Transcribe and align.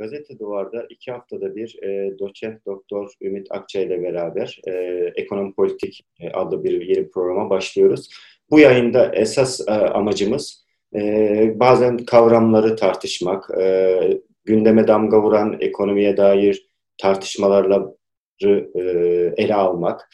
Gazete 0.00 0.38
Duvar'da 0.38 0.86
iki 0.90 1.12
haftada 1.12 1.56
bir 1.56 1.82
e, 1.82 2.18
doçent 2.18 2.66
doktor 2.66 3.12
Ümit 3.20 3.46
Akça 3.50 3.80
ile 3.80 4.02
beraber 4.02 4.60
e, 4.66 4.72
Ekonomi 5.16 5.54
Politik 5.54 6.06
e, 6.20 6.30
adlı 6.30 6.64
bir 6.64 6.86
yeni 6.86 7.10
programa 7.10 7.50
başlıyoruz. 7.50 8.08
Bu 8.50 8.60
yayında 8.60 9.12
esas 9.14 9.60
e, 9.68 9.72
amacımız 9.72 10.64
e, 10.94 11.00
bazen 11.60 11.96
kavramları 11.96 12.76
tartışmak, 12.76 13.50
e, 13.60 14.00
gündeme 14.44 14.88
damga 14.88 15.22
vuran 15.22 15.56
ekonomiye 15.60 16.16
dair 16.16 16.66
tartışmalarla 16.98 17.94
e, 18.44 18.48
ele 19.36 19.54
almak, 19.54 20.10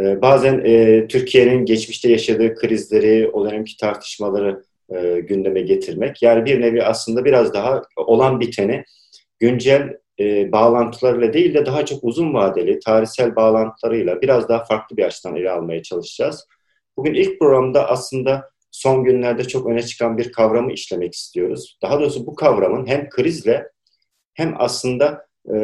e, 0.00 0.22
bazen 0.22 0.62
e, 0.64 1.06
Türkiye'nin 1.08 1.64
geçmişte 1.64 2.10
yaşadığı 2.10 2.54
krizleri, 2.54 3.30
o 3.32 3.44
dönemki 3.44 3.76
tartışmaları 3.76 4.62
e, 4.94 5.20
gündeme 5.20 5.60
getirmek. 5.60 6.22
Yani 6.22 6.44
bir 6.44 6.60
nevi 6.60 6.82
aslında 6.82 7.24
biraz 7.24 7.54
daha 7.54 7.82
olan 7.96 8.40
biteni 8.40 8.84
güncel 9.38 9.98
e, 10.20 10.52
bağlantılarıyla 10.52 11.32
değil 11.32 11.54
de 11.54 11.66
daha 11.66 11.84
çok 11.86 12.04
uzun 12.04 12.34
vadeli 12.34 12.78
tarihsel 12.80 13.36
bağlantılarıyla 13.36 14.22
biraz 14.22 14.48
daha 14.48 14.64
farklı 14.64 14.96
bir 14.96 15.04
açıdan 15.04 15.36
ele 15.36 15.50
almaya 15.50 15.82
çalışacağız. 15.82 16.46
Bugün 16.96 17.14
ilk 17.14 17.38
programda 17.38 17.88
aslında 17.88 18.50
son 18.70 19.04
günlerde 19.04 19.44
çok 19.44 19.66
öne 19.66 19.82
çıkan 19.82 20.18
bir 20.18 20.32
kavramı 20.32 20.72
işlemek 20.72 21.14
istiyoruz. 21.14 21.78
Daha 21.82 22.00
doğrusu 22.00 22.26
bu 22.26 22.34
kavramın 22.34 22.86
hem 22.86 23.08
krizle 23.08 23.68
hem 24.34 24.54
aslında 24.58 25.26
e, 25.54 25.56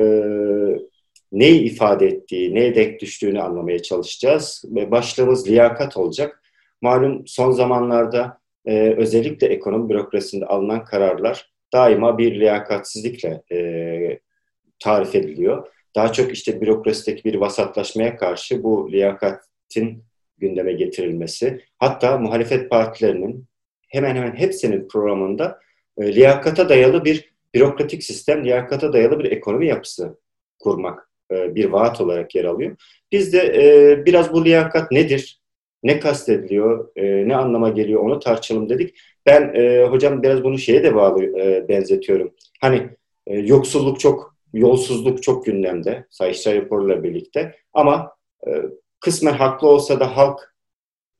neyi 1.33 1.61
ifade 1.61 2.07
ettiği, 2.07 2.55
neye 2.55 2.75
denk 2.75 3.01
düştüğünü 3.01 3.41
anlamaya 3.41 3.83
çalışacağız. 3.83 4.65
Ve 4.69 4.91
başlığımız 4.91 5.49
liyakat 5.49 5.97
olacak. 5.97 6.43
Malum 6.83 7.23
son 7.27 7.51
zamanlarda 7.51 8.39
e, 8.67 8.95
özellikle 8.97 9.47
ekonomi 9.47 9.89
bürokrasisinde 9.89 10.47
alınan 10.47 10.85
kararlar 10.85 11.54
daima 11.75 12.19
bir 12.19 12.41
liyakatsizlikle 12.41 13.43
e, 13.53 14.19
tarif 14.79 15.15
ediliyor. 15.15 15.69
Daha 15.95 16.13
çok 16.13 16.33
işte 16.33 16.61
bürokrasideki 16.61 17.25
bir 17.25 17.35
vasatlaşmaya 17.35 18.17
karşı 18.17 18.63
bu 18.63 18.93
liyakatin 18.93 20.05
gündeme 20.39 20.73
getirilmesi, 20.73 21.61
hatta 21.79 22.19
muhalefet 22.19 22.71
partilerinin 22.71 23.45
hemen 23.89 24.17
hemen 24.17 24.37
hepsinin 24.37 24.89
programında 24.89 25.61
e, 25.99 26.15
liyakata 26.15 26.69
dayalı 26.69 27.05
bir 27.05 27.35
bürokratik 27.55 28.05
sistem, 28.05 28.45
liyakata 28.45 28.93
dayalı 28.93 29.19
bir 29.19 29.33
ekonomi 29.33 29.67
yapısı 29.67 30.19
kurmak 30.59 31.11
e, 31.31 31.55
bir 31.55 31.65
vaat 31.65 32.01
olarak 32.01 32.35
yer 32.35 32.45
alıyor. 32.45 32.77
Biz 33.13 33.33
de 33.33 33.39
e, 33.39 34.07
biraz 34.07 34.33
bu 34.33 34.45
liyakat 34.45 34.93
nedir, 34.93 35.41
ne 35.83 36.01
kastediliyor, 36.01 36.89
e, 36.97 37.29
ne 37.29 37.37
anlama 37.37 37.69
geliyor 37.69 38.01
onu 38.01 38.21
tartışalım 38.21 38.69
dedik. 38.69 38.99
Ben 39.27 39.55
e, 39.55 39.85
hocam 39.85 40.23
biraz 40.23 40.45
bunu 40.45 40.59
şeye 40.59 40.85
de 40.85 40.95
bağlı 40.95 41.25
e, 41.25 41.69
benzetiyorum. 41.69 42.35
Hani 42.61 42.89
e, 43.27 43.39
yoksulluk 43.39 44.01
çok, 44.01 44.37
yolsuzluk 44.53 45.23
çok 45.23 45.47
gündemde 45.47 46.07
Sayıştay 46.11 46.57
raporuyla 46.57 47.03
birlikte 47.03 47.57
ama 47.73 48.13
e, 48.47 48.51
kısmen 49.01 49.33
haklı 49.33 49.69
olsa 49.69 50.01
da 50.01 50.17
halk 50.17 50.55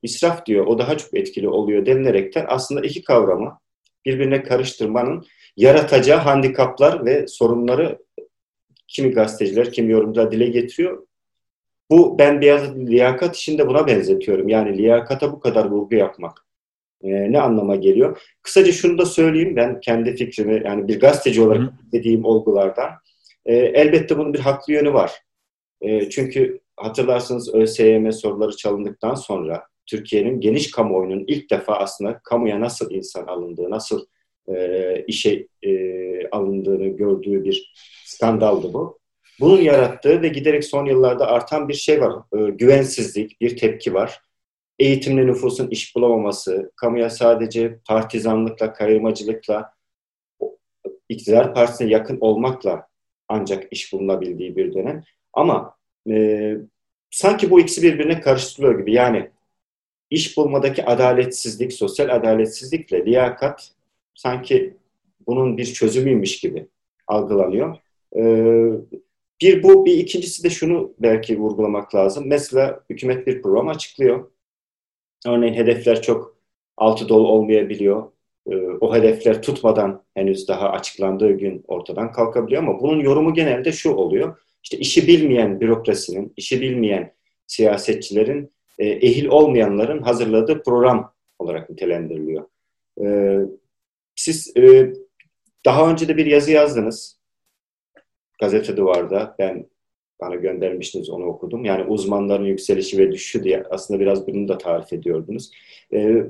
israf 0.01 0.45
diyor, 0.45 0.65
o 0.65 0.79
daha 0.79 0.97
çok 0.97 1.13
etkili 1.13 1.49
oluyor 1.49 1.85
denilerekten 1.85 2.45
aslında 2.49 2.81
iki 2.81 3.03
kavramı 3.03 3.59
birbirine 4.05 4.43
karıştırmanın 4.43 5.25
yaratacağı 5.57 6.19
handikaplar 6.19 7.05
ve 7.05 7.27
sorunları 7.27 7.99
kimi 8.87 9.11
gazeteciler, 9.11 9.71
kimi 9.71 9.91
yorumcular 9.91 10.31
dile 10.31 10.47
getiriyor. 10.47 11.07
Bu 11.91 12.19
ben 12.19 12.41
biraz 12.41 12.75
liyakat 12.77 13.35
işinde 13.35 13.67
buna 13.67 13.87
benzetiyorum. 13.87 14.49
Yani 14.49 14.77
liyakata 14.77 15.31
bu 15.31 15.39
kadar 15.39 15.65
vurgu 15.65 15.95
yapmak 15.95 16.44
e, 17.05 17.31
ne 17.31 17.41
anlama 17.41 17.75
geliyor? 17.75 18.21
Kısaca 18.41 18.71
şunu 18.71 18.97
da 18.97 19.05
söyleyeyim 19.05 19.55
ben 19.55 19.79
kendi 19.79 20.15
fikrimi 20.15 20.61
yani 20.65 20.87
bir 20.87 20.99
gazeteci 20.99 21.41
olarak 21.41 21.73
dediğim 21.91 22.25
olgulardan. 22.25 22.89
E, 23.45 23.55
elbette 23.55 24.17
bunun 24.17 24.33
bir 24.33 24.39
haklı 24.39 24.73
yönü 24.73 24.93
var. 24.93 25.11
E, 25.81 26.09
çünkü 26.09 26.59
hatırlarsınız 26.77 27.55
ÖSYM 27.55 28.11
soruları 28.11 28.55
çalındıktan 28.55 29.15
sonra 29.15 29.63
Türkiye'nin 29.85 30.39
geniş 30.39 30.71
kamuoyunun 30.71 31.23
ilk 31.27 31.49
defa 31.49 31.75
aslında 31.75 32.19
kamuya 32.23 32.61
nasıl 32.61 32.91
insan 32.91 33.27
alındığı, 33.27 33.69
nasıl 33.69 34.05
e, 34.55 35.03
işe 35.07 35.47
e, 35.63 35.71
alındığını 36.29 36.87
gördüğü 36.87 37.43
bir 37.43 37.73
skandaldı 38.05 38.73
bu. 38.73 38.99
Bunun 39.39 39.61
yarattığı 39.61 40.21
ve 40.21 40.27
giderek 40.27 40.65
son 40.65 40.85
yıllarda 40.85 41.27
artan 41.27 41.69
bir 41.69 41.73
şey 41.73 42.01
var. 42.01 42.13
E, 42.37 42.49
güvensizlik, 42.49 43.41
bir 43.41 43.57
tepki 43.57 43.93
var. 43.93 44.21
Eğitimli 44.79 45.27
nüfusun 45.27 45.67
iş 45.67 45.95
bulamaması, 45.95 46.71
kamuya 46.75 47.09
sadece 47.09 47.79
partizanlıkla, 47.87 48.73
kayırmacılıkla, 48.73 49.73
iktidar 51.09 51.53
partisine 51.53 51.89
yakın 51.89 52.17
olmakla 52.21 52.87
ancak 53.27 53.67
iş 53.71 53.93
bulunabildiği 53.93 54.55
bir 54.55 54.73
dönem. 54.73 55.03
Ama 55.33 55.75
e, 56.09 56.55
sanki 57.09 57.51
bu 57.51 57.59
ikisi 57.59 57.83
birbirine 57.83 58.21
karıştırılıyor 58.21 58.79
gibi. 58.79 58.93
Yani 58.93 59.29
iş 60.09 60.37
bulmadaki 60.37 60.85
adaletsizlik, 60.85 61.73
sosyal 61.73 62.09
adaletsizlikle 62.09 63.05
liyakat 63.05 63.71
sanki 64.15 64.77
bunun 65.27 65.57
bir 65.57 65.65
çözümüymüş 65.65 66.39
gibi 66.39 66.67
algılanıyor. 67.07 67.77
Ee, 68.15 68.71
bir 69.41 69.63
bu, 69.63 69.85
bir 69.85 69.97
ikincisi 69.97 70.43
de 70.43 70.49
şunu 70.49 70.93
belki 70.99 71.39
vurgulamak 71.39 71.95
lazım. 71.95 72.23
Mesela 72.27 72.83
hükümet 72.89 73.27
bir 73.27 73.41
program 73.41 73.67
açıklıyor. 73.67 74.31
Örneğin 75.25 75.53
hedefler 75.53 76.01
çok 76.01 76.37
altı 76.77 77.09
dolu 77.09 77.27
olmayabiliyor. 77.27 78.11
Ee, 78.51 78.55
o 78.81 78.95
hedefler 78.95 79.41
tutmadan 79.41 80.03
henüz 80.13 80.47
daha 80.47 80.69
açıklandığı 80.69 81.31
gün 81.31 81.63
ortadan 81.67 82.11
kalkabiliyor 82.11 82.63
ama 82.63 82.81
bunun 82.81 82.99
yorumu 82.99 83.33
genelde 83.33 83.71
şu 83.71 83.91
oluyor. 83.91 84.37
İşte 84.63 84.77
işi 84.77 85.07
bilmeyen 85.07 85.59
bürokrasinin, 85.61 86.33
işi 86.37 86.61
bilmeyen 86.61 87.13
siyasetçilerin, 87.47 88.51
e, 88.79 88.87
ehil 88.87 89.25
olmayanların 89.25 90.01
hazırladığı 90.01 90.63
program 90.63 91.13
olarak 91.39 91.69
nitelendiriliyor. 91.69 92.45
Ee, 93.01 93.39
siz 94.15 94.57
e, 94.57 94.93
daha 95.65 95.91
önce 95.91 96.07
de 96.07 96.17
bir 96.17 96.25
yazı 96.25 96.51
yazdınız 96.51 97.19
gazete 98.39 98.77
duvarda 98.77 99.35
ben 99.39 99.69
bana 100.21 100.35
göndermiştiniz 100.35 101.09
onu 101.09 101.25
okudum. 101.25 101.65
Yani 101.65 101.83
uzmanların 101.83 102.45
yükselişi 102.45 102.97
ve 102.97 103.11
düşüşü 103.11 103.43
diye 103.43 103.63
aslında 103.69 103.99
biraz 103.99 104.27
bunu 104.27 104.47
da 104.47 104.57
tarif 104.57 104.93
ediyordunuz. 104.93 105.51
Ee, 105.93 106.23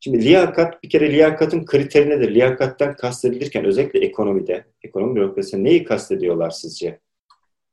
şimdi 0.00 0.24
liyakat 0.24 0.82
bir 0.82 0.88
kere 0.88 1.12
liyakatın 1.12 1.64
kriteri 1.64 2.10
nedir? 2.10 2.34
Liyakattan 2.34 2.96
kastedilirken 2.96 3.64
özellikle 3.64 4.00
ekonomide, 4.00 4.64
ekonomi 4.82 5.16
bürokrasisinde 5.16 5.64
neyi 5.64 5.84
kastediyorlar 5.84 6.50
sizce? 6.50 7.00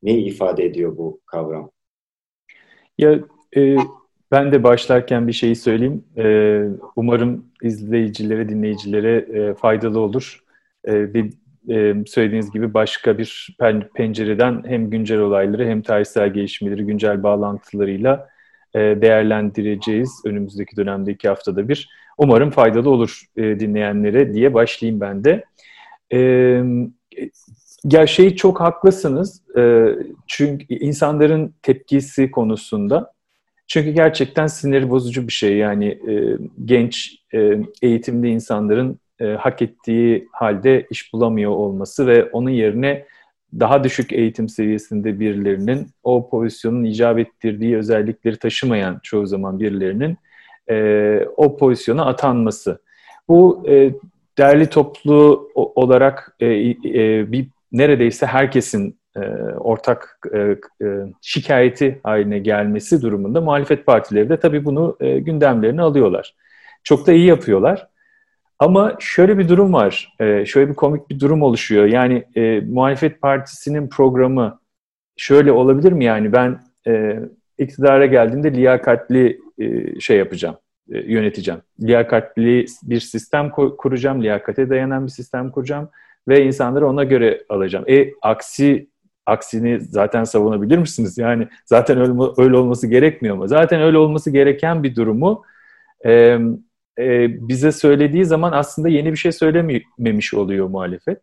Neyi 0.02 0.24
ifade 0.24 0.64
ediyor 0.64 0.96
bu 0.96 1.20
kavram? 1.26 1.70
Ya 2.98 3.20
e, 3.56 3.76
ben 4.30 4.52
de 4.52 4.62
başlarken 4.62 5.28
bir 5.28 5.32
şeyi 5.32 5.56
söyleyeyim. 5.56 6.04
E, 6.16 6.24
umarım 6.96 7.44
izleyicilere, 7.62 8.48
dinleyicilere 8.48 9.16
e, 9.16 9.54
faydalı 9.54 10.00
olur. 10.00 10.44
E, 10.88 11.14
bir 11.14 11.32
e, 11.70 11.94
söylediğiniz 12.06 12.50
gibi 12.50 12.74
başka 12.74 13.18
bir 13.18 13.56
pencereden 13.94 14.62
hem 14.66 14.90
güncel 14.90 15.18
olayları 15.18 15.66
hem 15.68 15.82
tarihsel 15.82 16.32
gelişmeleri 16.32 16.84
güncel 16.84 17.22
bağlantılarıyla 17.22 18.28
değerlendireceğiz 18.74 20.22
önümüzdeki 20.24 20.76
dönemde 20.76 21.12
iki 21.12 21.28
haftada 21.28 21.68
bir. 21.68 21.88
Umarım 22.18 22.50
faydalı 22.50 22.90
olur 22.90 23.22
dinleyenlere 23.36 24.34
diye 24.34 24.54
başlayayım 24.54 25.00
ben 25.00 25.24
de. 25.24 25.44
E, 26.12 26.18
ya 27.84 28.06
şey 28.06 28.36
çok 28.36 28.60
haklısınız 28.60 29.42
çünkü 30.26 30.74
insanların 30.74 31.54
tepkisi 31.62 32.30
konusunda 32.30 33.12
çünkü 33.66 33.90
gerçekten 33.90 34.46
sinir 34.46 34.90
bozucu 34.90 35.28
bir 35.28 35.32
şey 35.32 35.56
yani 35.56 35.86
e, 35.86 36.38
genç 36.64 37.18
e, 37.34 37.58
eğitimli 37.82 38.28
insanların 38.28 39.00
e, 39.20 39.26
hak 39.26 39.62
ettiği 39.62 40.28
halde 40.32 40.86
iş 40.90 41.12
bulamıyor 41.12 41.50
olması 41.50 42.06
ve 42.06 42.24
onun 42.24 42.50
yerine 42.50 43.06
daha 43.60 43.84
düşük 43.84 44.12
eğitim 44.12 44.48
seviyesinde 44.48 45.20
birilerinin 45.20 45.88
o 46.02 46.30
pozisyonun 46.30 46.84
icap 46.84 47.18
ettirdiği 47.18 47.76
özellikleri 47.76 48.38
taşımayan 48.38 49.00
çoğu 49.02 49.26
zaman 49.26 49.60
birilerinin 49.60 50.16
e, 50.70 51.26
o 51.36 51.56
pozisyona 51.56 52.04
atanması. 52.06 52.78
Bu 53.28 53.64
e, 53.68 53.94
derli 54.38 54.66
toplu 54.66 55.50
olarak 55.54 56.36
e, 56.40 56.46
e, 56.46 57.32
bir 57.32 57.48
neredeyse 57.72 58.26
herkesin 58.26 58.98
e, 59.16 59.20
ortak 59.58 60.18
e, 60.34 60.38
e, 60.38 60.86
şikayeti 61.22 62.00
haline 62.02 62.38
gelmesi 62.38 63.02
durumunda 63.02 63.40
muhalefet 63.40 63.86
partileri 63.86 64.28
de 64.28 64.40
tabii 64.40 64.64
bunu 64.64 64.96
e, 65.00 65.18
gündemlerine 65.18 65.82
alıyorlar. 65.82 66.34
Çok 66.84 67.06
da 67.06 67.12
iyi 67.12 67.26
yapıyorlar. 67.26 67.88
Ama 68.58 68.96
şöyle 69.00 69.38
bir 69.38 69.48
durum 69.48 69.72
var, 69.72 70.14
e, 70.20 70.46
şöyle 70.46 70.70
bir 70.70 70.74
komik 70.74 71.10
bir 71.10 71.20
durum 71.20 71.42
oluşuyor. 71.42 71.86
Yani 71.86 72.24
e, 72.36 72.60
muhalefet 72.60 73.20
partisinin 73.20 73.88
programı 73.88 74.60
şöyle 75.16 75.52
olabilir 75.52 75.92
mi? 75.92 76.04
Yani 76.04 76.32
ben 76.32 76.60
e, 76.86 77.20
iktidara 77.58 78.06
geldiğimde 78.06 78.54
liyakatli 78.54 79.40
e, 79.58 80.00
şey 80.00 80.18
yapacağım, 80.18 80.56
e, 80.92 80.98
yöneteceğim. 80.98 81.60
Liyakatli 81.80 82.66
bir 82.82 83.00
sistem 83.00 83.50
kuracağım, 83.50 84.22
liyakate 84.22 84.70
dayanan 84.70 85.06
bir 85.06 85.10
sistem 85.10 85.50
kuracağım. 85.50 85.88
ve 86.28 86.44
insanları 86.44 86.88
ona 86.88 87.04
göre 87.04 87.44
alacağım. 87.48 87.84
E 87.88 88.10
aksi 88.22 88.88
aksini 89.26 89.80
zaten 89.80 90.24
savunabilir 90.24 90.78
misiniz? 90.78 91.18
Yani 91.18 91.48
zaten 91.64 91.98
öyle, 91.98 92.12
öyle 92.38 92.56
olması 92.56 92.86
gerekmiyor 92.86 93.36
mu? 93.36 93.48
Zaten 93.48 93.82
öyle 93.82 93.98
olması 93.98 94.30
gereken 94.30 94.82
bir 94.82 94.96
durumu 94.96 95.42
e, 96.06 96.38
e, 96.98 97.28
bize 97.48 97.72
söylediği 97.72 98.24
zaman 98.24 98.52
aslında 98.52 98.88
yeni 98.88 99.12
bir 99.12 99.16
şey 99.16 99.32
söylememiş 99.32 100.34
oluyor 100.34 100.68
muhalefet. 100.68 101.20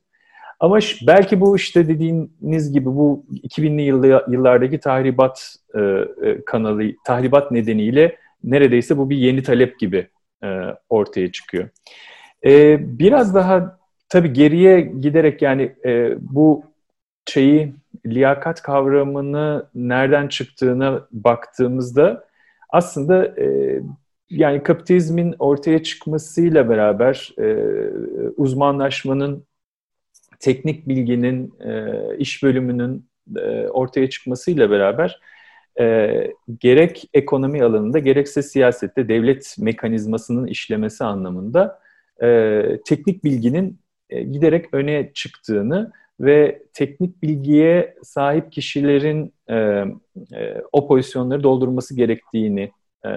Ama 0.59 0.79
belki 1.07 1.41
bu 1.41 1.55
işte 1.55 1.87
dediğiniz 1.87 2.73
gibi 2.73 2.85
bu 2.85 3.25
2000'li 3.31 4.33
yıllardaki 4.33 4.79
tahribat 4.79 5.55
e, 5.75 5.79
e, 5.79 6.45
kanalı, 6.45 6.83
tahribat 7.05 7.51
nedeniyle 7.51 8.17
neredeyse 8.43 8.97
bu 8.97 9.09
bir 9.09 9.17
yeni 9.17 9.43
talep 9.43 9.79
gibi 9.79 10.07
e, 10.43 10.47
ortaya 10.89 11.31
çıkıyor. 11.31 11.69
E, 12.45 12.77
biraz 12.99 13.35
daha 13.35 13.79
tabii 14.09 14.33
geriye 14.33 14.81
giderek 14.81 15.41
yani 15.41 15.75
e, 15.85 16.15
bu 16.19 16.63
şeyi 17.25 17.73
liyakat 18.05 18.61
kavramını 18.61 19.65
nereden 19.75 20.27
çıktığına 20.27 21.07
baktığımızda 21.11 22.25
aslında 22.69 23.25
e, 23.25 23.79
yani 24.33 24.63
kapitalizmin 24.63 25.35
ortaya 25.39 25.83
çıkmasıyla 25.83 26.69
beraber 26.69 27.33
e, 27.39 27.56
uzmanlaşmanın, 28.38 29.45
teknik 30.39 30.88
bilginin, 30.88 31.53
e, 31.59 31.91
iş 32.18 32.44
bölümünün 32.44 33.09
e, 33.38 33.68
ortaya 33.68 34.09
çıkmasıyla 34.09 34.69
beraber 34.69 35.19
e, 35.80 36.27
gerek 36.59 37.09
ekonomi 37.13 37.63
alanında 37.63 38.00
gerekse 38.00 38.41
siyasette 38.41 39.07
devlet 39.07 39.56
mekanizmasının 39.59 40.47
işlemesi 40.47 41.03
anlamında 41.03 41.80
e, 42.24 42.62
teknik 42.85 43.24
bilginin 43.24 43.80
e, 44.09 44.24
giderek 44.24 44.74
öne 44.74 45.12
çıktığını 45.13 45.91
ve 46.19 46.63
teknik 46.74 47.24
bilgiye 47.24 47.95
sahip 48.03 48.51
kişilerin 48.51 49.33
e, 49.50 49.56
e, 49.56 50.62
o 50.71 50.88
pozisyonları 50.88 51.44
doldurması 51.44 51.95
gerektiğini 51.95 52.71
e, 53.05 53.09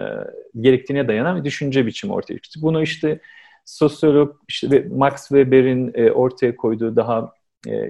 gerektiğine 0.60 1.08
dayanan 1.08 1.38
bir 1.38 1.44
düşünce 1.44 1.86
biçimi 1.86 2.12
ortaya 2.12 2.38
çıktı. 2.38 2.60
Bunu 2.62 2.82
işte 2.82 3.20
sosyolog 3.64 4.36
işte 4.48 4.86
Max 4.94 5.28
Weber'in 5.28 5.92
e, 5.94 6.10
ortaya 6.10 6.56
koyduğu 6.56 6.96
daha 6.96 7.32
e, 7.68 7.88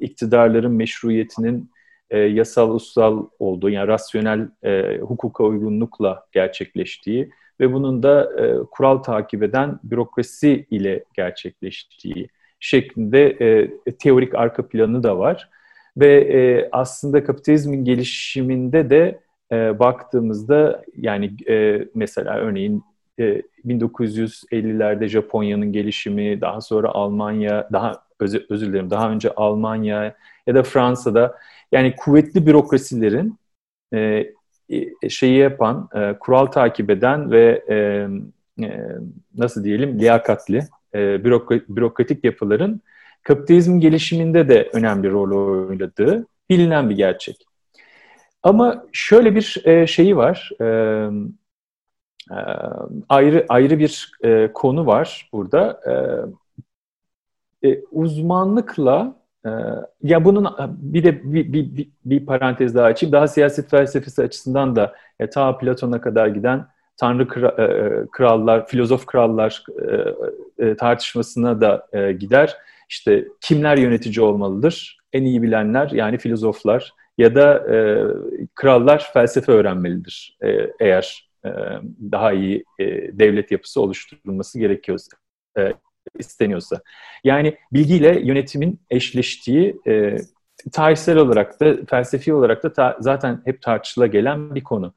iktidarların 0.00 0.72
meşruiyetinin 0.72 1.74
yasal 2.12 2.74
ussal 2.74 3.26
olduğu 3.38 3.70
yani 3.70 3.88
rasyonel 3.88 4.48
hukuka 5.00 5.44
uygunlukla 5.44 6.26
gerçekleştiği 6.32 7.30
ve 7.60 7.72
bunun 7.72 8.02
da 8.02 8.30
kural 8.70 8.98
takip 8.98 9.42
eden 9.42 9.80
bürokrasi 9.84 10.66
ile 10.70 11.04
gerçekleştiği 11.14 12.28
şeklinde 12.60 13.36
teorik 13.98 14.34
arka 14.34 14.68
planı 14.68 15.02
da 15.02 15.18
var. 15.18 15.50
Ve 15.96 16.68
aslında 16.72 17.24
kapitalizmin 17.24 17.84
gelişiminde 17.84 18.90
de 18.90 19.20
e, 19.54 19.78
baktığımızda 19.78 20.84
yani 20.96 21.34
e, 21.48 21.88
mesela 21.94 22.34
örneğin 22.34 22.82
e, 23.18 23.42
1950'lerde 23.66 25.08
Japonya'nın 25.08 25.72
gelişimi, 25.72 26.40
daha 26.40 26.60
sonra 26.60 26.88
Almanya, 26.88 27.68
daha 27.72 28.04
özür, 28.20 28.46
özür 28.48 28.66
dilerim 28.66 28.90
daha 28.90 29.10
önce 29.10 29.30
Almanya 29.30 30.14
ya 30.46 30.54
da 30.54 30.62
Fransa'da 30.62 31.38
yani 31.72 31.96
kuvvetli 31.96 32.46
bürokrasilerin 32.46 33.38
e, 33.94 34.26
e 35.02 35.08
şeyi 35.08 35.38
yapan, 35.38 35.88
e, 35.94 36.18
kural 36.20 36.46
takip 36.46 36.90
eden 36.90 37.30
ve 37.30 37.64
e, 37.68 37.76
e, 38.66 38.80
nasıl 39.34 39.64
diyelim 39.64 39.98
liyakatli 39.98 40.60
e, 40.94 41.24
bürokratik 41.68 42.24
yapıların 42.24 42.80
kapitalizmin 43.22 43.80
gelişiminde 43.80 44.48
de 44.48 44.70
önemli 44.72 45.10
rol 45.10 45.66
oynadığı 45.68 46.26
bilinen 46.50 46.90
bir 46.90 46.96
gerçek. 46.96 47.46
Ama 48.44 48.84
şöyle 48.92 49.34
bir 49.34 49.62
e, 49.64 49.86
şeyi 49.86 50.16
var, 50.16 50.50
e, 50.60 50.64
e, 52.30 52.38
ayrı 53.08 53.46
ayrı 53.48 53.78
bir 53.78 54.12
e, 54.24 54.52
konu 54.54 54.86
var 54.86 55.28
burada. 55.32 55.80
E, 57.62 57.68
e, 57.68 57.82
uzmanlıkla 57.92 59.16
e, 59.46 59.50
ya 60.02 60.24
bunun 60.24 60.54
bir 60.68 61.04
de 61.04 61.32
bir, 61.32 61.52
bir, 61.52 61.76
bir, 61.76 61.88
bir 62.04 62.26
parantez 62.26 62.74
daha 62.74 62.86
açayım. 62.86 63.12
Daha 63.12 63.28
siyaset 63.28 63.70
felsefesi 63.70 64.22
açısından 64.22 64.76
da 64.76 64.94
e, 65.20 65.30
ta 65.30 65.58
Platon'a 65.58 66.00
kadar 66.00 66.26
giden 66.26 66.66
tanrı 66.96 67.28
kra, 67.28 67.48
e, 67.48 68.06
krallar, 68.12 68.66
filozof 68.66 69.06
krallar 69.06 69.64
e, 70.58 70.66
e, 70.66 70.76
tartışmasına 70.76 71.60
da 71.60 71.86
e, 71.92 72.12
gider. 72.12 72.56
İşte 72.88 73.28
kimler 73.40 73.76
yönetici 73.76 74.24
olmalıdır? 74.26 74.98
En 75.12 75.24
iyi 75.24 75.42
bilenler 75.42 75.90
yani 75.90 76.18
filozoflar 76.18 76.92
ya 77.18 77.34
da 77.34 77.74
e, 77.74 77.76
krallar 78.54 79.10
felsefe 79.12 79.52
öğrenmelidir 79.52 80.38
e, 80.44 80.70
eğer 80.80 81.30
e, 81.44 81.50
daha 82.12 82.32
iyi 82.32 82.64
e, 82.78 82.84
devlet 83.18 83.50
yapısı 83.50 83.80
oluşturulması 83.80 84.58
gerekiyorsa, 84.58 85.16
e, 85.58 85.72
isteniyorsa. 86.18 86.80
Yani 87.24 87.56
bilgiyle 87.72 88.20
yönetimin 88.20 88.80
eşleştiği 88.90 89.76
e, 89.86 90.16
tarihsel 90.72 91.16
olarak 91.16 91.60
da 91.60 91.76
felsefi 91.90 92.34
olarak 92.34 92.62
da 92.62 92.72
ta, 92.72 92.96
zaten 93.00 93.42
hep 93.44 93.62
tartışıla 93.62 94.06
gelen 94.06 94.54
bir 94.54 94.64
konu. 94.64 94.94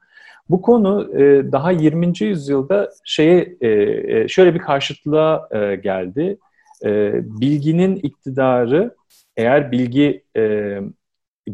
Bu 0.50 0.62
konu 0.62 1.18
e, 1.20 1.52
daha 1.52 1.70
20. 1.70 2.12
yüzyılda 2.20 2.90
şeye 3.04 3.56
e, 3.60 3.68
e, 3.68 4.28
şöyle 4.28 4.54
bir 4.54 4.58
karşıtlığa 4.58 5.48
e, 5.50 5.76
geldi. 5.76 6.38
E, 6.84 7.12
bilginin 7.40 7.96
iktidarı 7.96 8.94
eğer 9.36 9.72
bilgi 9.72 10.24
e, 10.36 10.78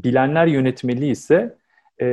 bilenler 0.02 0.46
yönetmeli 0.46 1.06
ise 1.06 1.56
e, 2.00 2.06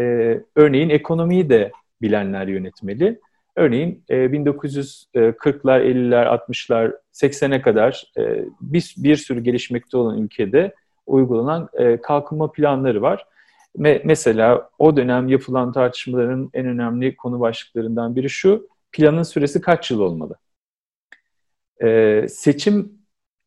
örneğin 0.55 0.89
ekonomiyi 0.89 1.49
de 1.49 1.71
bilenler 2.01 2.47
yönetmeli. 2.47 3.19
Örneğin 3.55 4.03
e, 4.09 4.15
1940'lar, 4.15 5.81
50'ler, 5.81 6.25
60'lar, 6.25 6.93
80'e 7.13 7.61
kadar 7.61 8.11
e, 8.17 8.45
bir, 8.61 8.95
bir 8.97 9.15
sürü 9.15 9.43
gelişmekte 9.43 9.97
olan 9.97 10.17
ülkede 10.17 10.75
uygulanan 11.05 11.69
e, 11.73 12.01
kalkınma 12.01 12.51
planları 12.51 13.01
var. 13.01 13.25
Me 13.77 14.01
mesela 14.05 14.69
o 14.79 14.97
dönem 14.97 15.27
yapılan 15.27 15.71
tartışmaların 15.71 16.49
en 16.53 16.65
önemli 16.65 17.15
konu 17.15 17.39
başlıklarından 17.39 18.15
biri 18.15 18.29
şu, 18.29 18.67
planın 18.91 19.23
süresi 19.23 19.61
kaç 19.61 19.91
yıl 19.91 19.99
olmalı? 19.99 20.35
E, 21.83 22.25
seçim 22.29 23.00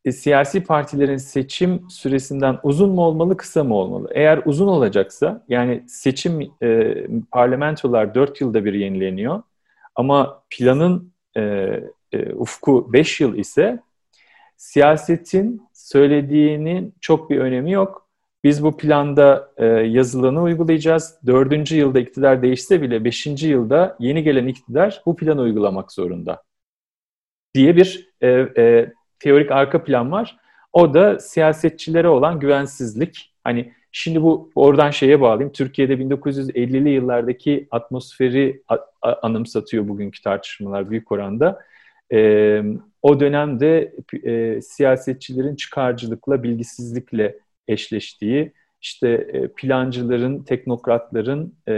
e, 0.04 0.12
siyasi 0.12 0.64
partilerin 0.64 1.16
seçim 1.16 1.90
süresinden 1.90 2.58
uzun 2.62 2.90
mu 2.90 3.02
olmalı, 3.02 3.36
kısa 3.36 3.64
mı 3.64 3.74
olmalı? 3.74 4.08
Eğer 4.14 4.42
uzun 4.44 4.68
olacaksa, 4.68 5.44
yani 5.48 5.84
seçim 5.88 6.50
e, 6.62 6.94
parlamentolar 7.32 8.14
4 8.14 8.40
yılda 8.40 8.64
bir 8.64 8.74
yenileniyor 8.74 9.42
ama 9.94 10.42
planın 10.50 11.12
e, 11.36 11.40
e, 12.12 12.32
ufku 12.32 12.92
5 12.92 13.20
yıl 13.20 13.36
ise 13.36 13.80
siyasetin 14.56 15.68
söylediğinin 15.72 16.94
çok 17.00 17.30
bir 17.30 17.38
önemi 17.38 17.72
yok. 17.72 18.08
Biz 18.44 18.64
bu 18.64 18.76
planda 18.76 19.52
e, 19.56 19.66
yazılanı 19.66 20.42
uygulayacağız. 20.42 21.14
Dördüncü 21.26 21.76
yılda 21.76 22.00
iktidar 22.00 22.42
değişse 22.42 22.82
bile 22.82 23.04
beşinci 23.04 23.48
yılda 23.48 23.96
yeni 24.00 24.22
gelen 24.22 24.46
iktidar 24.46 25.02
bu 25.06 25.16
planı 25.16 25.40
uygulamak 25.40 25.92
zorunda 25.92 26.42
diye 27.54 27.76
bir 27.76 28.10
e, 28.20 28.28
e, 28.56 28.92
teorik 29.24 29.50
arka 29.50 29.84
plan 29.84 30.12
var. 30.12 30.36
O 30.72 30.94
da 30.94 31.18
siyasetçilere 31.18 32.08
olan 32.08 32.40
güvensizlik. 32.40 33.32
Hani 33.44 33.72
şimdi 33.92 34.22
bu 34.22 34.50
oradan 34.54 34.90
şeye 34.90 35.20
bağlayayım. 35.20 35.52
Türkiye'de 35.52 35.94
1950'li 35.94 36.88
yıllardaki 36.90 37.68
atmosferi 37.70 38.62
anımsatıyor 39.00 39.88
bugünkü 39.88 40.22
tartışmalar 40.22 40.90
büyük 40.90 41.12
oranda. 41.12 41.60
Ee, 42.12 42.62
o 43.02 43.20
dönemde 43.20 43.94
e, 44.24 44.60
siyasetçilerin 44.60 45.56
çıkarcılıkla, 45.56 46.42
bilgisizlikle 46.42 47.38
eşleştiği, 47.68 48.52
işte 48.80 49.08
e, 49.08 49.48
plancıların, 49.48 50.42
teknokratların, 50.42 51.54
e, 51.68 51.72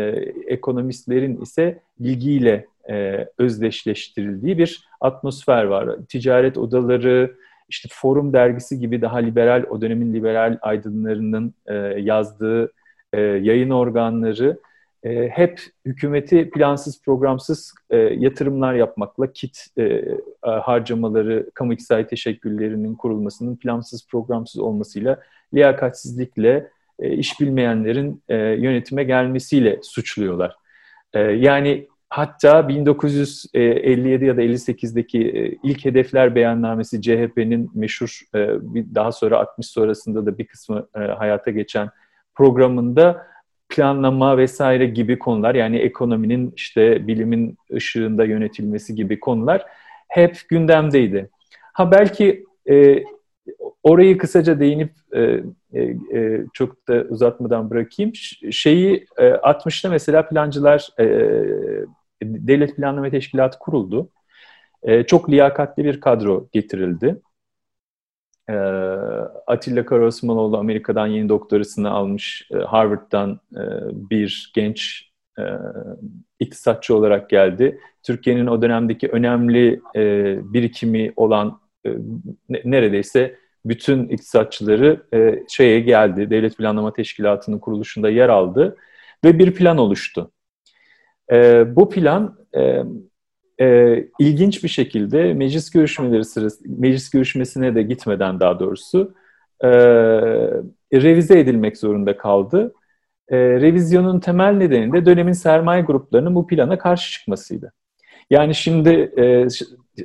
ekonomistlerin 0.46 1.40
ise 1.40 1.80
bilgiyle 2.00 2.66
e, 2.90 3.28
özdeşleştirildiği 3.38 4.58
bir 4.58 4.88
atmosfer 5.00 5.64
var. 5.64 5.96
Ticaret 6.08 6.58
odaları, 6.58 7.36
işte 7.68 7.88
Forum 7.92 8.32
dergisi 8.32 8.78
gibi 8.78 9.02
daha 9.02 9.18
liberal, 9.18 9.64
o 9.70 9.80
dönemin 9.80 10.14
liberal 10.14 10.58
aydınlarının 10.62 11.54
e, 11.66 11.74
yazdığı 12.00 12.72
e, 13.12 13.20
yayın 13.20 13.70
organları 13.70 14.58
e, 15.02 15.28
hep 15.28 15.60
hükümeti 15.84 16.50
plansız, 16.50 17.02
programsız 17.02 17.74
e, 17.90 17.96
yatırımlar 17.96 18.74
yapmakla, 18.74 19.32
kit 19.32 19.66
e, 19.78 20.04
harcamaları, 20.42 21.50
kamu 21.54 21.72
iktisadi 21.72 22.06
teşekküllerinin 22.06 22.94
kurulmasının 22.94 23.56
plansız, 23.56 24.08
programsız 24.08 24.60
olmasıyla, 24.60 25.20
liyakatsizlikle, 25.54 26.70
e, 26.98 27.14
iş 27.14 27.40
bilmeyenlerin 27.40 28.22
e, 28.28 28.36
yönetime 28.36 29.04
gelmesiyle 29.04 29.78
suçluyorlar. 29.82 30.56
E, 31.12 31.20
yani 31.20 31.88
hatta 32.08 32.68
1957 32.68 34.24
ya 34.24 34.36
da 34.36 34.42
58'deki 34.42 35.18
ilk 35.62 35.84
hedefler 35.84 36.34
beyannamesi 36.34 37.02
CHP'nin 37.02 37.70
meşhur 37.74 38.20
daha 38.94 39.12
sonra 39.12 39.38
60 39.38 39.66
sonrasında 39.66 40.26
da 40.26 40.38
bir 40.38 40.46
kısmı 40.46 40.88
hayata 40.92 41.50
geçen 41.50 41.90
programında 42.34 43.26
planlama 43.68 44.38
vesaire 44.38 44.86
gibi 44.86 45.18
konular 45.18 45.54
yani 45.54 45.76
ekonominin 45.76 46.52
işte 46.56 47.06
bilimin 47.06 47.58
ışığında 47.72 48.24
yönetilmesi 48.24 48.94
gibi 48.94 49.20
konular 49.20 49.66
hep 50.08 50.48
gündemdeydi. 50.48 51.30
Ha 51.72 51.90
belki 51.90 52.44
e, 52.70 53.04
orayı 53.82 54.18
kısaca 54.18 54.60
değinip 54.60 54.92
e, 55.12 55.20
e, 55.72 55.82
e 56.18 56.44
çok 56.52 56.88
da 56.88 57.04
uzatmadan 57.08 57.70
bırakayım. 57.70 58.14
Şeyi 58.50 59.06
e, 59.18 59.28
60'ta 59.28 59.88
mesela 59.88 60.28
plancılar 60.28 60.88
e, 61.00 61.06
Devlet 62.22 62.76
Planlama 62.76 63.10
Teşkilatı 63.10 63.58
kuruldu. 63.58 64.10
E, 64.82 65.02
çok 65.02 65.30
liyakatli 65.30 65.84
bir 65.84 66.00
kadro 66.00 66.48
getirildi. 66.52 67.20
E, 68.48 68.54
Atilla 69.46 69.86
Karaosmanoğlu 69.86 70.58
Amerika'dan 70.58 71.06
yeni 71.06 71.28
doktorasını 71.28 71.90
almış, 71.90 72.48
e, 72.54 72.56
Harvard'dan 72.56 73.40
e, 73.54 73.62
bir 74.10 74.52
genç 74.54 75.10
e, 75.38 75.42
iktisatçı 76.40 76.96
olarak 76.96 77.30
geldi. 77.30 77.80
Türkiye'nin 78.02 78.46
o 78.46 78.62
dönemdeki 78.62 79.08
önemli 79.08 79.80
e, 79.96 80.36
birikimi 80.52 81.12
olan 81.16 81.60
e, 81.86 82.62
neredeyse 82.64 83.36
bütün 83.64 84.08
iktisatçıları 84.08 85.02
e, 85.14 85.44
şeye 85.48 85.80
geldi. 85.80 86.30
Devlet 86.30 86.56
Planlama 86.56 86.92
Teşkilatı'nın 86.92 87.58
kuruluşunda 87.58 88.10
yer 88.10 88.28
aldı 88.28 88.76
ve 89.24 89.38
bir 89.38 89.54
plan 89.54 89.78
oluştu. 89.78 90.30
E, 91.32 91.64
bu 91.76 91.88
plan 91.88 92.36
ilginç 94.18 94.64
bir 94.64 94.68
şekilde 94.68 95.34
meclis 95.34 95.70
görüşmeleri 95.70 96.24
sırası, 96.24 96.64
meclis 96.68 97.10
görüşmesine 97.10 97.74
de 97.74 97.82
gitmeden 97.82 98.40
daha 98.40 98.60
doğrusu 98.60 99.14
revize 100.92 101.38
edilmek 101.38 101.76
zorunda 101.76 102.16
kaldı. 102.16 102.74
E, 103.28 103.36
revizyonun 103.38 104.20
temel 104.20 104.52
nedeni 104.52 104.92
de 104.92 105.06
dönemin 105.06 105.32
sermaye 105.32 105.82
gruplarının 105.82 106.34
bu 106.34 106.46
plana 106.46 106.78
karşı 106.78 107.12
çıkmasıydı. 107.12 107.72
Yani 108.30 108.54
şimdi 108.54 109.12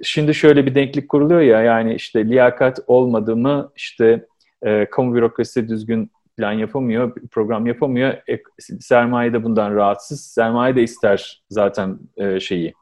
şimdi 0.03 0.33
şöyle 0.33 0.65
bir 0.65 0.75
denklik 0.75 1.09
kuruluyor 1.09 1.41
ya 1.41 1.61
yani 1.61 1.93
işte 1.93 2.25
liyakat 2.25 2.79
olmadı 2.87 3.35
mı 3.35 3.71
işte 3.75 4.25
e, 4.61 4.85
kamu 4.85 5.15
bürokrasisi 5.15 5.69
düzgün 5.69 6.11
plan 6.37 6.51
yapamıyor, 6.51 7.15
program 7.31 7.67
yapamıyor. 7.67 8.13
E, 8.29 8.39
sermaye 8.79 9.33
de 9.33 9.43
bundan 9.43 9.75
rahatsız. 9.75 10.21
Sermaye 10.21 10.75
de 10.75 10.83
ister 10.83 11.43
zaten 11.49 11.99
e, 12.17 12.39
şeyi. 12.39 12.73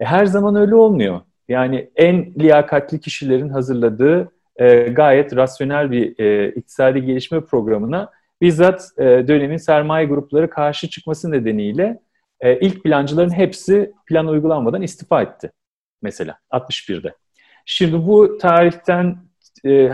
E, 0.00 0.04
her 0.04 0.26
zaman 0.26 0.56
öyle 0.56 0.74
olmuyor. 0.74 1.20
Yani 1.48 1.90
en 1.96 2.34
liyakatli 2.34 3.00
kişilerin 3.00 3.48
hazırladığı 3.48 4.32
e, 4.56 4.78
gayet 4.78 5.36
rasyonel 5.36 5.90
bir 5.90 6.18
e, 6.18 6.48
iktisadi 6.52 7.04
gelişme 7.04 7.40
programına 7.40 8.10
bizzat 8.40 8.90
e, 8.98 9.04
dönemin 9.04 9.56
sermaye 9.56 10.06
grupları 10.06 10.50
karşı 10.50 10.90
çıkması 10.90 11.30
nedeniyle 11.30 12.00
e, 12.40 12.58
ilk 12.60 12.84
plancıların 12.84 13.30
hepsi 13.30 13.92
plan 14.06 14.26
uygulanmadan 14.26 14.82
istifa 14.82 15.22
etti 15.22 15.50
mesela 16.02 16.38
61'de. 16.50 17.14
Şimdi 17.66 18.06
bu 18.06 18.38
tarihten 18.38 19.16
e, 19.66 19.90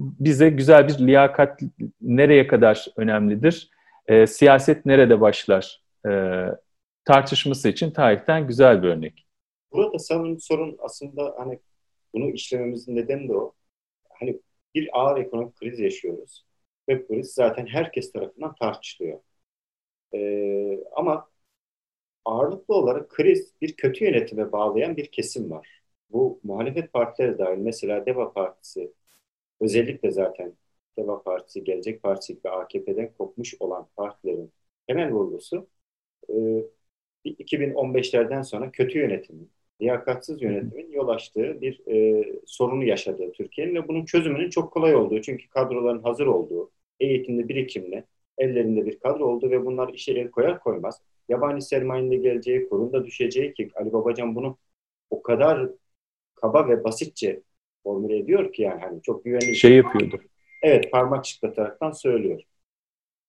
bize 0.00 0.50
güzel 0.50 0.88
bir 0.88 0.98
liyakat 0.98 1.60
nereye 2.00 2.46
kadar 2.46 2.86
önemlidir, 2.96 3.70
e, 4.06 4.26
siyaset 4.26 4.86
nerede 4.86 5.20
başlar 5.20 5.82
e, 6.08 6.10
tartışması 7.04 7.68
için 7.68 7.90
tarihten 7.90 8.46
güzel 8.46 8.82
bir 8.82 8.88
örnek. 8.88 9.26
Burada 9.72 9.98
sanırım 9.98 10.40
sorun 10.40 10.76
aslında 10.78 11.34
hani 11.38 11.60
bunu 12.14 12.30
işlememizin 12.30 12.96
nedeni 12.96 13.28
de 13.28 13.34
o. 13.36 13.52
Hani 14.20 14.40
bir 14.74 14.88
ağır 14.92 15.20
ekonomik 15.20 15.56
kriz 15.56 15.80
yaşıyoruz. 15.80 16.44
Ve 16.88 17.06
kriz 17.06 17.34
zaten 17.34 17.66
herkes 17.66 18.12
tarafından 18.12 18.54
tartışılıyor. 18.54 19.18
Ee, 20.14 20.78
ama 20.96 21.28
ağırlıklı 22.24 22.74
olarak 22.74 23.10
kriz 23.10 23.54
bir 23.60 23.76
kötü 23.76 24.04
yönetime 24.04 24.52
bağlayan 24.52 24.96
bir 24.96 25.06
kesim 25.06 25.50
var. 25.50 25.82
Bu 26.10 26.40
muhalefet 26.42 26.92
partileri 26.92 27.38
dahil 27.38 27.58
mesela 27.58 28.06
DEVA 28.06 28.32
Partisi 28.32 28.92
özellikle 29.60 30.10
zaten 30.10 30.54
DEVA 30.98 31.22
Partisi, 31.22 31.64
Gelecek 31.64 32.02
Partisi 32.02 32.38
ve 32.44 32.50
AKP'den 32.50 33.12
kopmuş 33.18 33.54
olan 33.60 33.88
partilerin 33.96 34.52
temel 34.86 35.12
vurgusu 35.12 35.68
e, 36.30 36.34
2015'lerden 37.24 38.42
sonra 38.42 38.70
kötü 38.72 38.98
yönetimin, 38.98 39.50
liyakatsız 39.80 40.42
yönetimin 40.42 40.90
yol 40.92 41.08
açtığı 41.08 41.60
bir 41.60 41.88
e, 41.88 42.24
sorunu 42.46 42.84
yaşadığı 42.84 43.32
Türkiye'nin 43.32 43.74
ve 43.74 43.88
bunun 43.88 44.04
çözümünün 44.04 44.50
çok 44.50 44.72
kolay 44.72 44.94
olduğu. 44.94 45.20
Çünkü 45.22 45.48
kadroların 45.48 46.02
hazır 46.02 46.26
olduğu, 46.26 46.70
eğitimli 47.00 47.48
birikimli, 47.48 48.04
ellerinde 48.38 48.86
bir 48.86 48.98
kadro 48.98 49.26
olduğu 49.26 49.50
ve 49.50 49.64
bunlar 49.66 49.94
işe 49.94 50.12
el 50.12 50.30
koyar 50.30 50.60
koymaz 50.60 51.00
yabancı 51.28 51.66
sermayenin 51.66 52.22
geleceği, 52.22 52.68
kurunda 52.68 53.06
düşeceği 53.06 53.54
ki 53.54 53.70
Ali 53.74 53.92
Babacan 53.92 54.34
bunu 54.34 54.58
o 55.10 55.22
kadar 55.22 55.68
kaba 56.34 56.68
ve 56.68 56.84
basitçe 56.84 57.42
formüle 57.82 58.18
ediyor 58.18 58.52
ki 58.52 58.62
yani 58.62 58.80
hani 58.80 59.02
çok 59.02 59.24
güvenli 59.24 59.56
şey 59.56 59.76
yapıyordu. 59.76 60.20
Evet 60.62 60.92
parmak 60.92 61.24
çıtlataraktan 61.24 61.90
söylüyor. 61.90 62.42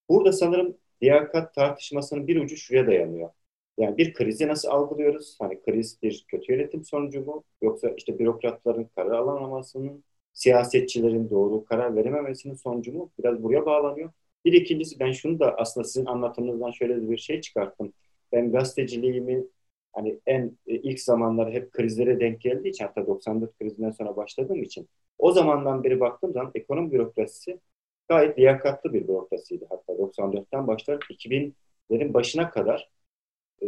Burada 0.09 0.31
sanırım 0.31 0.77
liyakat 1.03 1.53
tartışmasının 1.53 2.27
bir 2.27 2.41
ucu 2.41 2.57
şuraya 2.57 2.87
dayanıyor. 2.87 3.29
Yani 3.77 3.97
bir 3.97 4.13
krizi 4.13 4.47
nasıl 4.47 4.69
algılıyoruz? 4.69 5.37
Hani 5.39 5.61
kriz 5.61 6.01
bir 6.03 6.25
kötü 6.27 6.53
yönetim 6.53 6.83
sonucu 6.83 7.25
mu? 7.25 7.43
Yoksa 7.61 7.89
işte 7.97 8.19
bürokratların 8.19 8.89
karar 8.95 9.11
alamamasının, 9.11 10.03
siyasetçilerin 10.33 11.29
doğru 11.29 11.65
karar 11.65 11.95
verememesinin 11.95 12.53
sonucu 12.53 12.93
mu? 12.93 13.11
Biraz 13.19 13.43
buraya 13.43 13.65
bağlanıyor. 13.65 14.09
Bir 14.45 14.53
ikincisi 14.53 14.99
ben 14.99 15.11
şunu 15.11 15.39
da 15.39 15.55
aslında 15.57 15.87
sizin 15.87 16.05
anlatımınızdan 16.05 16.71
şöyle 16.71 17.09
bir 17.09 17.17
şey 17.17 17.41
çıkarttım. 17.41 17.93
Ben 18.31 18.51
gazeteciliğimi 18.51 19.43
hani 19.93 20.19
en 20.25 20.57
e, 20.67 20.75
ilk 20.75 20.99
zamanlar 21.01 21.53
hep 21.53 21.71
krizlere 21.71 22.19
denk 22.19 22.41
geldiği 22.41 22.69
için 22.69 22.85
hatta 22.85 23.07
94 23.07 23.59
krizinden 23.59 23.91
sonra 23.91 24.15
başladığım 24.15 24.63
için 24.63 24.89
o 25.19 25.31
zamandan 25.31 25.83
beri 25.83 25.99
baktığım 25.99 26.33
zaman 26.33 26.51
ekonomi 26.55 26.91
bürokrasisi 26.91 27.59
gayet 28.09 28.39
liyakatlı 28.39 28.93
bir 28.93 29.07
bürokrasiydi. 29.07 29.65
Hatta 29.69 29.97
94'ten 29.97 30.67
başlar 30.67 30.99
2000'lerin 31.09 32.13
başına 32.13 32.49
kadar 32.49 32.89
e, 33.63 33.67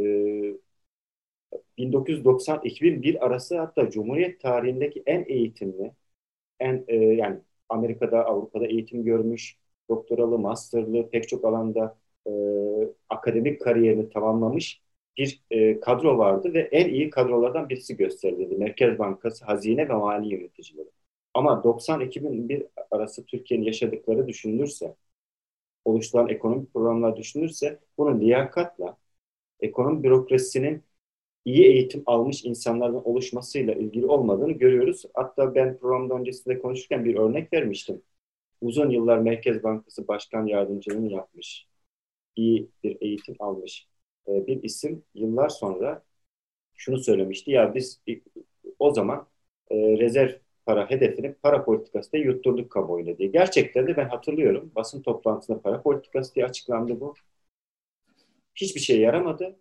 1990-2001 1.77 3.19
arası 3.19 3.57
hatta 3.59 3.89
Cumhuriyet 3.89 4.41
tarihindeki 4.41 5.03
en 5.05 5.25
eğitimli, 5.27 5.91
en 6.59 6.85
e, 6.87 6.95
yani 6.95 7.39
Amerika'da, 7.69 8.25
Avrupa'da 8.25 8.67
eğitim 8.67 9.03
görmüş, 9.05 9.57
doktoralı, 9.89 10.39
masterlı 10.39 11.09
pek 11.09 11.27
çok 11.29 11.45
alanda 11.45 11.97
e, 12.27 12.31
akademik 13.09 13.61
kariyerini 13.61 14.09
tamamlamış 14.09 14.81
bir 15.17 15.41
e, 15.51 15.79
kadro 15.79 16.17
vardı 16.17 16.53
ve 16.53 16.59
en 16.59 16.89
iyi 16.89 17.09
kadrolardan 17.09 17.69
birisi 17.69 17.97
gösterildi. 17.97 18.55
Merkez 18.55 18.99
Bankası, 18.99 19.45
hazine 19.45 19.89
ve 19.89 19.93
mali 19.93 20.33
yöneticileri. 20.33 20.89
Ama 21.33 21.63
90-2001 21.63 22.67
arası 22.91 23.25
Türkiye'nin 23.25 23.65
yaşadıkları 23.65 24.27
düşünülürse, 24.27 24.95
oluşturan 25.85 26.29
ekonomik 26.29 26.73
programlar 26.73 27.17
düşünülürse 27.17 27.79
bunun 27.97 28.21
liyakatla 28.21 28.97
ekonomi 29.59 30.03
bürokrasisinin 30.03 30.83
iyi 31.45 31.65
eğitim 31.65 32.03
almış 32.05 32.45
insanlardan 32.45 33.07
oluşmasıyla 33.07 33.73
ilgili 33.73 34.05
olmadığını 34.05 34.51
görüyoruz. 34.51 35.03
Hatta 35.13 35.55
ben 35.55 35.77
programda 35.77 36.13
öncesinde 36.15 36.59
konuşurken 36.59 37.05
bir 37.05 37.15
örnek 37.15 37.53
vermiştim 37.53 38.01
uzun 38.61 38.89
yıllar 38.89 39.17
Merkez 39.17 39.63
Bankası 39.63 40.07
Başkan 40.07 40.45
Yardımcılığını 40.45 41.11
yapmış, 41.13 41.67
iyi 42.35 42.69
bir 42.83 42.97
eğitim 43.01 43.35
almış 43.39 43.87
e, 44.27 44.47
bir 44.47 44.63
isim 44.63 45.03
yıllar 45.13 45.49
sonra 45.49 46.03
şunu 46.73 46.99
söylemişti. 46.99 47.51
Ya 47.51 47.75
biz 47.75 48.01
o 48.79 48.93
zaman 48.93 49.27
e, 49.71 49.75
rezerv 49.75 50.31
para 50.65 50.89
hedefini 50.89 51.33
para 51.33 51.65
politikası 51.65 52.11
diye 52.11 52.23
yutturduk 52.23 52.71
kamuoyuna 52.71 53.17
diye. 53.17 53.29
Gerçekten 53.29 53.87
de 53.87 53.97
ben 53.97 54.09
hatırlıyorum. 54.09 54.71
Basın 54.75 55.01
toplantısında 55.01 55.61
para 55.61 55.81
politikası 55.81 56.35
diye 56.35 56.45
açıklandı 56.45 56.99
bu. 56.99 57.13
Hiçbir 58.55 58.79
şey 58.81 58.99
yaramadı. 58.99 59.59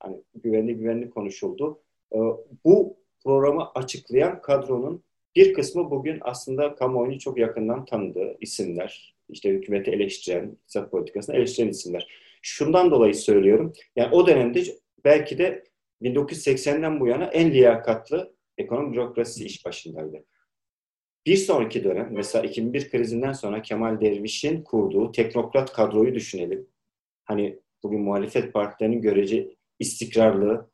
Hani 0.00 0.22
güvenli 0.34 0.76
güvenli 0.76 1.10
konuşuldu. 1.10 1.82
E, 2.12 2.18
bu 2.64 2.96
programı 3.24 3.70
açıklayan 3.74 4.42
kadronun 4.42 5.04
bir 5.36 5.54
kısmı 5.54 5.90
bugün 5.90 6.18
aslında 6.20 6.74
kamuoyunu 6.74 7.18
çok 7.18 7.38
yakından 7.38 7.84
tanıdığı 7.84 8.36
isimler. 8.40 9.16
İşte 9.28 9.50
hükümeti 9.50 9.90
eleştiren, 9.90 10.48
iktisat 10.62 10.90
politikasını 10.90 11.36
eleştiren 11.36 11.68
isimler. 11.68 12.08
Şundan 12.42 12.90
dolayı 12.90 13.14
söylüyorum. 13.14 13.72
Yani 13.96 14.14
o 14.14 14.26
dönemde 14.26 14.62
belki 15.04 15.38
de 15.38 15.64
1980'den 16.02 17.00
bu 17.00 17.06
yana 17.06 17.24
en 17.24 17.50
liyakatlı 17.50 18.34
ekonomi 18.58 18.92
bürokrasisi 18.92 19.44
iş 19.44 19.64
başındaydı. 19.64 20.24
Bir 21.26 21.36
sonraki 21.36 21.84
dönem, 21.84 22.08
mesela 22.12 22.46
2001 22.46 22.90
krizinden 22.90 23.32
sonra 23.32 23.62
Kemal 23.62 24.00
Derviş'in 24.00 24.62
kurduğu 24.62 25.12
teknokrat 25.12 25.72
kadroyu 25.72 26.14
düşünelim. 26.14 26.68
Hani 27.24 27.58
bugün 27.82 28.00
muhalefet 28.00 28.52
partilerinin 28.52 29.02
görece 29.02 29.48
istikrarlı, 29.78 30.70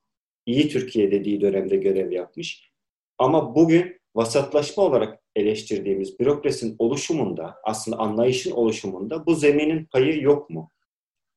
iyi 0.46 0.68
Türkiye 0.68 1.10
dediği 1.10 1.40
dönemde 1.40 1.76
görev 1.76 2.12
yapmış. 2.12 2.72
Ama 3.18 3.54
bugün 3.54 4.01
vasatlaşma 4.14 4.82
olarak 4.82 5.18
eleştirdiğimiz 5.36 6.20
bürokrasinin 6.20 6.76
oluşumunda, 6.78 7.54
aslında 7.64 7.98
anlayışın 7.98 8.50
oluşumunda 8.50 9.26
bu 9.26 9.34
zeminin 9.34 9.84
payı 9.84 10.22
yok 10.22 10.50
mu? 10.50 10.70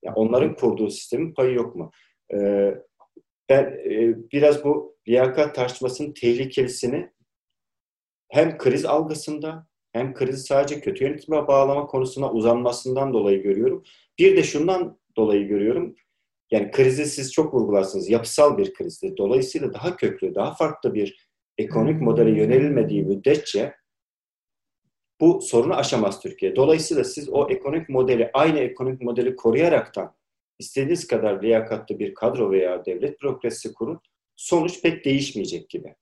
Yani 0.03 0.15
onların 0.15 0.55
kurduğu 0.55 0.89
sistemin 0.89 1.33
payı 1.33 1.53
yok 1.53 1.75
mu? 1.75 1.91
Ee, 2.33 2.75
ben 3.49 3.63
e, 3.63 4.15
biraz 4.31 4.63
bu 4.63 4.97
liyakat 5.07 5.55
tartışmasının 5.55 6.13
tehlikelisini 6.13 7.11
hem 8.29 8.57
kriz 8.57 8.85
algısında 8.85 9.67
hem 9.93 10.13
krizi 10.13 10.43
sadece 10.43 10.81
kötü 10.81 11.03
yönetime 11.03 11.47
bağlama 11.47 11.87
konusuna 11.87 12.31
uzanmasından 12.31 13.13
dolayı 13.13 13.43
görüyorum. 13.43 13.83
Bir 14.19 14.37
de 14.37 14.43
şundan 14.43 14.99
dolayı 15.17 15.47
görüyorum. 15.47 15.95
Yani 16.51 16.71
krizi 16.71 17.05
siz 17.05 17.31
çok 17.31 17.53
vurgularsınız. 17.53 18.09
Yapısal 18.09 18.57
bir 18.57 18.73
krizdir. 18.73 19.17
Dolayısıyla 19.17 19.73
daha 19.73 19.95
köklü, 19.95 20.35
daha 20.35 20.55
farklı 20.55 20.93
bir 20.93 21.27
ekonomik 21.57 22.01
modele 22.01 22.39
yönelilmediği 22.39 23.03
müddetçe 23.03 23.75
bu 25.19 25.41
sorunu 25.41 25.75
aşamaz 25.75 26.21
Türkiye. 26.21 26.55
Dolayısıyla 26.55 27.03
siz 27.03 27.29
o 27.29 27.49
ekonomik 27.49 27.89
modeli, 27.89 28.29
aynı 28.33 28.59
ekonomik 28.59 29.01
modeli 29.01 29.35
koruyaraktan 29.35 30.15
istediğiniz 30.59 31.07
kadar 31.07 31.43
liyakatlı 31.43 31.99
bir 31.99 32.13
kadro 32.13 32.51
veya 32.51 32.85
devlet 32.85 33.21
bürokrasisi 33.21 33.73
kurun, 33.73 33.99
sonuç 34.35 34.81
pek 34.81 35.05
değişmeyecek 35.05 35.69
gibi. 35.69 35.95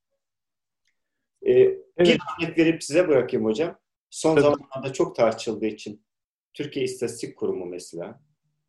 Ee, 1.41 1.51
evet. 1.51 1.79
Bir 1.97 2.19
örnek 2.39 2.57
verip 2.57 2.83
size 2.83 3.07
bırakayım 3.07 3.45
hocam. 3.45 3.77
Son 4.09 4.35
Tabii. 4.35 4.41
zamanlarda 4.41 4.93
çok 4.93 5.15
tartışıldığı 5.15 5.65
için 5.65 6.05
Türkiye 6.53 6.85
İstatistik 6.85 7.37
Kurumu 7.37 7.65
mesela 7.65 8.21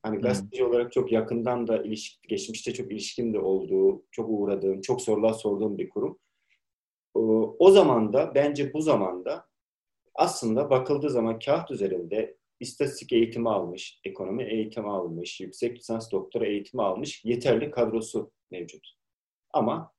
hani 0.02 0.18
gazeteci 0.18 0.62
hmm. 0.62 0.68
olarak 0.68 0.92
çok 0.92 1.12
yakından 1.12 1.66
da 1.66 1.82
ilişki, 1.82 2.28
geçmişte 2.28 2.74
çok 2.74 2.92
ilişkim 2.92 3.34
de 3.34 3.38
olduğu, 3.38 4.04
çok 4.10 4.26
uğradığım, 4.30 4.80
çok 4.80 5.02
sorular 5.02 5.32
sorduğum 5.32 5.78
bir 5.78 5.88
kurum. 5.88 6.18
O 7.58 7.70
zaman 7.70 8.12
da 8.12 8.34
bence 8.34 8.72
bu 8.72 8.82
zamanda 8.82 9.46
aslında 10.14 10.70
bakıldığı 10.70 11.10
zaman 11.10 11.38
kağıt 11.38 11.70
üzerinde 11.70 12.36
istatistik 12.60 13.12
eğitimi 13.12 13.50
almış, 13.50 14.00
ekonomi 14.04 14.44
eğitimi 14.44 14.90
almış, 14.90 15.40
yüksek 15.40 15.78
lisans 15.78 16.12
doktora 16.12 16.46
eğitimi 16.46 16.82
almış 16.82 17.24
yeterli 17.24 17.70
kadrosu 17.70 18.30
mevcut. 18.50 18.88
Ama 19.52 19.92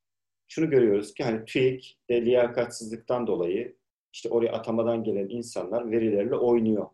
şunu 0.47 0.69
görüyoruz 0.69 1.13
ki 1.13 1.23
hani 1.23 1.45
TÜİK 1.45 1.99
de 2.09 2.25
liyakatsızlıktan 2.25 3.27
dolayı 3.27 3.75
işte 4.13 4.29
oraya 4.29 4.51
atamadan 4.51 5.03
gelen 5.03 5.29
insanlar 5.29 5.91
verilerle 5.91 6.35
oynuyor. 6.35 6.87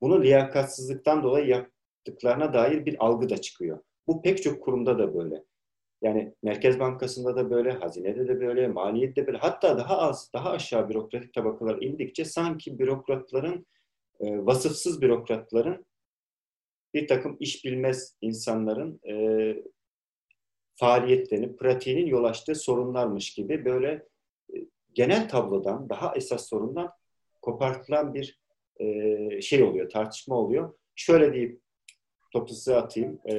Bunu 0.00 0.22
liyakatsızlıktan 0.22 1.22
dolayı 1.22 1.46
yaptıklarına 1.46 2.54
dair 2.54 2.86
bir 2.86 3.06
algı 3.06 3.28
da 3.28 3.40
çıkıyor. 3.40 3.78
Bu 4.06 4.22
pek 4.22 4.42
çok 4.42 4.62
kurumda 4.62 4.98
da 4.98 5.14
böyle. 5.14 5.44
Yani 6.02 6.34
Merkez 6.42 6.80
Bankası'nda 6.80 7.36
da 7.36 7.50
böyle, 7.50 7.70
hazinede 7.70 8.28
de 8.28 8.40
böyle, 8.40 8.68
maliyette 8.68 9.26
böyle. 9.26 9.38
Hatta 9.38 9.78
daha 9.78 9.98
az, 9.98 10.30
daha 10.34 10.50
aşağı 10.50 10.88
bürokratik 10.88 11.34
tabakalar 11.34 11.82
indikçe 11.82 12.24
sanki 12.24 12.78
bürokratların, 12.78 13.66
e, 14.20 14.46
vasıfsız 14.46 15.02
bürokratların 15.02 15.86
bir 16.94 17.08
takım 17.08 17.36
iş 17.40 17.64
bilmez 17.64 18.16
insanların 18.20 19.00
e, 19.08 19.14
faaliyetlerini, 20.74 21.56
pratiğinin 21.56 22.06
yol 22.06 22.24
açtığı 22.24 22.54
sorunlarmış 22.54 23.34
gibi 23.34 23.64
böyle 23.64 24.06
e, 24.54 24.56
genel 24.92 25.28
tablodan, 25.28 25.88
daha 25.88 26.14
esas 26.16 26.48
sorundan 26.48 26.92
kopartılan 27.42 28.14
bir 28.14 28.40
e, 28.80 29.40
şey 29.40 29.62
oluyor, 29.62 29.90
tartışma 29.90 30.36
oluyor. 30.36 30.74
Şöyle 30.94 31.32
deyip 31.32 31.60
topu 32.32 32.54
atayım. 32.74 33.20
E, 33.30 33.34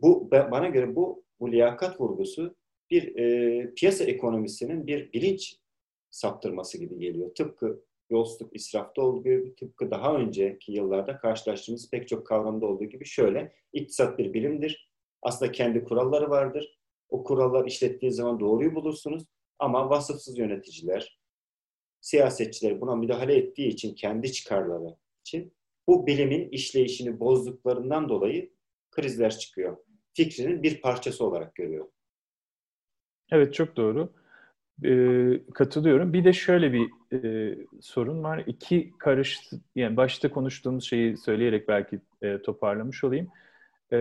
bu 0.00 0.30
bana 0.30 0.68
göre 0.68 0.96
bu 0.96 1.24
bu 1.40 1.52
liyakat 1.52 2.00
vurgusu 2.00 2.56
bir 2.90 3.16
e, 3.16 3.74
piyasa 3.74 4.04
ekonomisinin 4.04 4.86
bir 4.86 5.12
bilinç 5.12 5.56
saptırması 6.10 6.78
gibi 6.78 6.98
geliyor. 6.98 7.34
Tıpkı 7.34 7.84
yolsuzluk 8.10 8.56
israfta 8.56 9.02
olduğu 9.02 9.22
gibi, 9.22 9.54
tıpkı 9.54 9.90
daha 9.90 10.16
önceki 10.16 10.72
yıllarda 10.72 11.18
karşılaştığımız 11.18 11.90
pek 11.90 12.08
çok 12.08 12.26
kavramda 12.26 12.66
olduğu 12.66 12.84
gibi 12.84 13.04
şöyle, 13.04 13.52
iktisat 13.72 14.18
bir 14.18 14.34
bilimdir. 14.34 14.90
Aslında 15.22 15.52
kendi 15.52 15.84
kuralları 15.84 16.30
vardır. 16.30 16.78
O 17.08 17.24
kurallar 17.24 17.66
işlettiği 17.66 18.12
zaman 18.12 18.40
doğruyu 18.40 18.74
bulursunuz. 18.74 19.24
Ama 19.58 19.90
vasıfsız 19.90 20.38
yöneticiler, 20.38 21.20
siyasetçiler 22.00 22.80
buna 22.80 22.96
müdahale 22.96 23.36
ettiği 23.36 23.68
için, 23.68 23.94
kendi 23.94 24.32
çıkarları 24.32 24.96
için 25.20 25.52
bu 25.86 26.06
bilimin 26.06 26.48
işleyişini 26.48 27.20
bozduklarından 27.20 28.08
dolayı 28.08 28.52
krizler 28.90 29.38
çıkıyor 29.38 29.76
fikrinin 30.14 30.62
bir 30.62 30.80
parçası 30.80 31.24
olarak 31.26 31.54
görüyor. 31.54 31.86
Evet 33.32 33.54
çok 33.54 33.76
doğru. 33.76 34.12
Ee, 34.84 35.40
katılıyorum. 35.54 36.12
Bir 36.12 36.24
de 36.24 36.32
şöyle 36.32 36.72
bir 36.72 36.90
e, 37.12 37.56
sorun 37.80 38.22
var. 38.24 38.44
İki 38.46 38.92
karış, 38.98 39.40
yani 39.76 39.96
başta 39.96 40.30
konuştuğumuz 40.30 40.84
şeyi 40.84 41.16
söyleyerek 41.16 41.68
belki 41.68 42.00
e, 42.22 42.42
toparlamış 42.42 43.04
olayım. 43.04 43.28
E, 43.92 43.98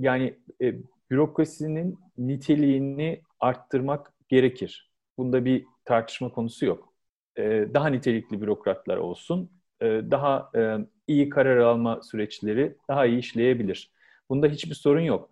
yani 0.00 0.34
e, 0.62 0.74
bürokrasinin 1.10 1.98
niteliğini 2.18 3.22
arttırmak 3.40 4.12
gerekir. 4.28 4.90
Bunda 5.18 5.44
bir 5.44 5.66
tartışma 5.84 6.28
konusu 6.28 6.66
yok. 6.66 6.94
E, 7.38 7.42
daha 7.74 7.88
nitelikli 7.88 8.40
bürokratlar 8.40 8.96
olsun, 8.96 9.50
e, 9.80 9.86
daha 9.86 10.50
e, 10.56 10.78
iyi 11.06 11.28
karar 11.28 11.56
alma 11.56 12.02
süreçleri 12.02 12.76
daha 12.88 13.06
iyi 13.06 13.18
işleyebilir. 13.18 13.92
Bunda 14.30 14.46
hiçbir 14.48 14.74
sorun 14.74 15.00
yok. 15.00 15.30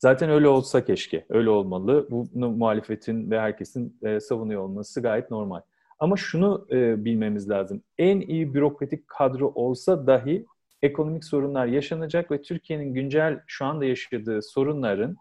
Zaten 0.00 0.30
öyle 0.30 0.48
olsa 0.48 0.84
keşke, 0.84 1.26
öyle 1.28 1.50
olmalı. 1.50 2.06
Bunu 2.10 2.50
muhalefetin 2.50 3.30
ve 3.30 3.40
herkesin 3.40 3.98
e, 4.02 4.20
savunuyor 4.20 4.62
olması 4.62 5.02
gayet 5.02 5.30
normal. 5.30 5.60
Ama 5.98 6.16
şunu 6.16 6.66
e, 6.70 7.04
bilmemiz 7.04 7.50
lazım. 7.50 7.82
En 7.98 8.20
iyi 8.20 8.54
bürokratik 8.54 9.08
kadro 9.08 9.52
olsa 9.54 10.06
dahi 10.06 10.46
ekonomik 10.82 11.24
sorunlar 11.24 11.66
yaşanacak 11.66 12.30
ve 12.30 12.42
Türkiye'nin 12.42 12.94
güncel 12.94 13.40
şu 13.46 13.64
anda 13.64 13.84
yaşadığı 13.84 14.42
sorunların 14.42 15.16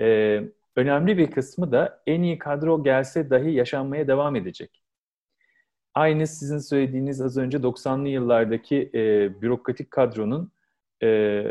e, 0.00 0.40
önemli 0.76 1.18
bir 1.18 1.30
kısmı 1.30 1.72
da 1.72 2.02
en 2.06 2.22
iyi 2.22 2.38
kadro 2.38 2.84
gelse 2.84 3.30
dahi 3.30 3.50
yaşanmaya 3.50 4.08
devam 4.08 4.36
edecek. 4.36 4.82
Aynı 5.94 6.26
sizin 6.26 6.58
söylediğiniz 6.58 7.20
az 7.20 7.36
önce 7.36 7.58
90'lı 7.58 8.08
yıllardaki 8.08 8.90
e, 8.94 9.00
bürokratik 9.42 9.90
kadronun 9.90 10.52
e, 11.02 11.42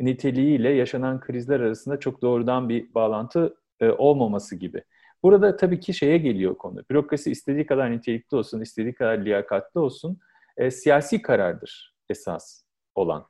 niteliğiyle 0.00 0.70
yaşanan 0.70 1.20
krizler 1.20 1.60
arasında 1.60 2.00
çok 2.00 2.22
doğrudan 2.22 2.68
bir 2.68 2.94
bağlantı 2.94 3.56
e, 3.80 3.88
olmaması 3.90 4.56
gibi. 4.56 4.82
Burada 5.22 5.56
tabii 5.56 5.80
ki 5.80 5.94
şeye 5.94 6.18
geliyor 6.18 6.54
konu. 6.54 6.82
Bürokrasi 6.90 7.30
istediği 7.30 7.66
kadar 7.66 7.92
nitelikli 7.92 8.36
olsun, 8.36 8.60
istediği 8.60 8.94
kadar 8.94 9.18
liyakatli 9.18 9.80
olsun. 9.80 10.18
E, 10.56 10.70
siyasi 10.70 11.22
karardır 11.22 11.94
esas 12.10 12.62
olan. 12.94 13.26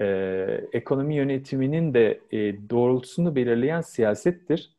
E, 0.00 0.06
ekonomi 0.72 1.14
yönetiminin 1.14 1.94
de 1.94 2.20
e, 2.30 2.70
doğrultusunu 2.70 3.36
belirleyen 3.36 3.80
siyasettir. 3.80 4.76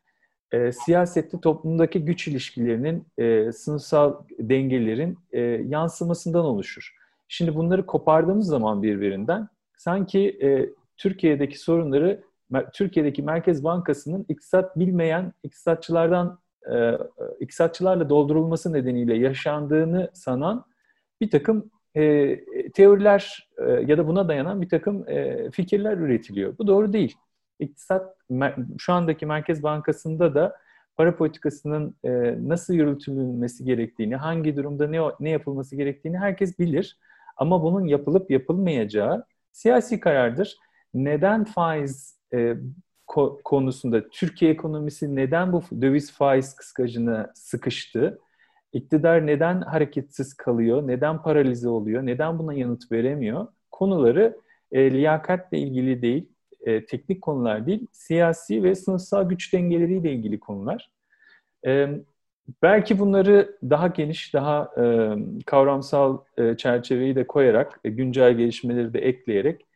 E, 0.51 0.71
siyasette 0.71 1.41
toplumdaki 1.41 2.05
güç 2.05 2.27
ilişkilerinin, 2.27 3.07
e, 3.17 3.51
sınıfsal 3.51 4.15
dengelerin 4.39 5.19
e, 5.31 5.41
yansımasından 5.41 6.45
oluşur. 6.45 6.95
Şimdi 7.27 7.55
bunları 7.55 7.85
kopardığımız 7.85 8.47
zaman 8.47 8.83
birbirinden 8.83 9.47
sanki 9.77 10.37
e, 10.41 10.69
Türkiye'deki 10.97 11.59
sorunları 11.59 12.23
Türkiye'deki 12.73 13.23
Merkez 13.23 13.63
Bankası'nın 13.63 14.25
iktisat 14.29 14.79
bilmeyen 14.79 15.33
iktisatçılardan 15.43 16.39
e, 16.73 16.97
iktisatçılarla 17.39 18.09
doldurulması 18.09 18.73
nedeniyle 18.73 19.17
yaşandığını 19.17 20.11
sanan 20.13 20.65
bir 21.21 21.29
takım 21.29 21.71
e, 21.95 22.35
teoriler 22.73 23.49
e, 23.57 23.71
ya 23.71 23.97
da 23.97 24.07
buna 24.07 24.27
dayanan 24.27 24.61
bir 24.61 24.69
takım 24.69 25.09
e, 25.09 25.51
fikirler 25.51 25.97
üretiliyor. 25.97 26.57
Bu 26.57 26.67
doğru 26.67 26.93
değil. 26.93 27.17
İktisat 27.59 28.17
şu 28.77 28.93
andaki 28.93 29.25
Merkez 29.25 29.63
Bankası'nda 29.63 30.35
da 30.35 30.55
para 30.95 31.15
politikasının 31.15 31.95
e, 32.03 32.35
nasıl 32.47 32.73
yürütülmesi 32.73 33.65
gerektiğini, 33.65 34.15
hangi 34.15 34.55
durumda 34.55 34.87
ne 34.87 34.99
ne 35.19 35.29
yapılması 35.29 35.75
gerektiğini 35.75 36.17
herkes 36.17 36.59
bilir. 36.59 36.97
Ama 37.37 37.63
bunun 37.63 37.85
yapılıp 37.85 38.31
yapılmayacağı 38.31 39.25
siyasi 39.51 39.99
karardır 39.99 40.57
neden 41.05 41.43
faiz 41.43 42.19
e, 42.33 42.55
ko- 43.07 43.41
konusunda 43.43 44.09
Türkiye 44.09 44.51
ekonomisi 44.51 45.15
neden 45.15 45.53
bu 45.53 45.63
döviz 45.81 46.11
faiz 46.11 46.55
kıskacına 46.55 47.31
sıkıştı? 47.35 48.19
İktidar 48.73 49.27
neden 49.27 49.61
hareketsiz 49.61 50.33
kalıyor? 50.33 50.87
Neden 50.87 51.21
paralize 51.21 51.69
oluyor? 51.69 52.05
Neden 52.05 52.39
buna 52.39 52.53
yanıt 52.53 52.91
veremiyor? 52.91 53.47
Konuları 53.71 54.37
e, 54.71 54.91
liyakatle 54.91 55.57
ilgili 55.57 56.01
değil, 56.01 56.29
e, 56.61 56.85
teknik 56.85 57.21
konular 57.21 57.65
değil, 57.67 57.87
siyasi 57.91 58.63
ve 58.63 58.75
sınıfsal 58.75 59.29
güç 59.29 59.53
dengeleriyle 59.53 60.11
ilgili 60.11 60.39
konular. 60.39 60.91
E, 61.65 61.89
belki 62.61 62.99
bunları 62.99 63.57
daha 63.69 63.87
geniş, 63.87 64.33
daha 64.33 64.71
e, 64.77 65.13
kavramsal 65.45 66.17
e, 66.37 66.57
çerçeveyi 66.57 67.15
de 67.15 67.27
koyarak, 67.27 67.79
e, 67.83 67.89
güncel 67.89 68.33
gelişmeleri 68.33 68.93
de 68.93 68.99
ekleyerek 68.99 69.66